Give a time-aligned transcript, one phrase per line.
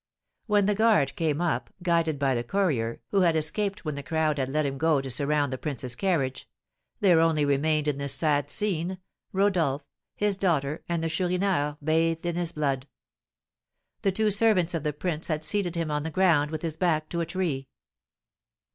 [0.47, 4.39] When the guard came up, guided by the courier (who had escaped when the crowd
[4.39, 6.49] had let him go to surround the prince's carriage),
[7.01, 8.97] there only remained in this sad scene,
[9.31, 9.85] Rodolph,
[10.15, 12.87] his daughter, and the Chourineur, bathed in his blood.
[14.01, 17.07] The two servants of the prince had seated him on the ground, with his back
[17.09, 17.67] to a tree.